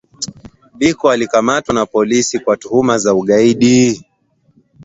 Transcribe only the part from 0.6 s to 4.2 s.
Biko alikamatwa na polisi kwa thuhuma ya ugaidi